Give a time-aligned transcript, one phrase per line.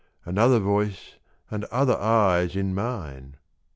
[0.25, 1.17] Another voice
[1.51, 3.37] and other eyes in mine!